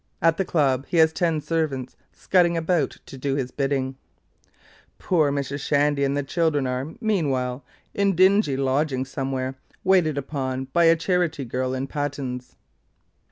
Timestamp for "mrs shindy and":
5.31-6.17